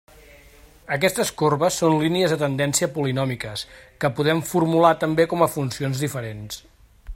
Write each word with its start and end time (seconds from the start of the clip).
Aquestes 0.95 1.31
corbes 1.41 1.77
són 1.81 1.97
línies 2.05 2.33
de 2.33 2.39
tendència 2.45 2.89
polinòmiques, 2.97 3.67
que 4.05 4.13
podem 4.21 4.43
formular 4.55 4.95
també 5.07 5.29
com 5.35 5.45
a 5.45 5.51
funcions 5.59 6.05
diferents. 6.07 6.61